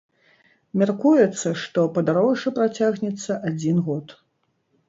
Мяркуецца, 0.81 1.47
што 1.63 1.85
падарожжа 1.99 2.55
працягнецца 2.57 3.39
адзін 3.51 3.77
год. 3.93 4.19